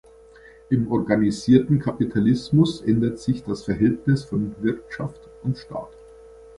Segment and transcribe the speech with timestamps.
[0.71, 5.95] Im organisierten Kapitalismus ändert sich das Verhältnis von Wirtschaft und Staat.